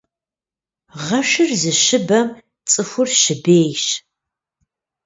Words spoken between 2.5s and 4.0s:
цӀыхур щыбейщ.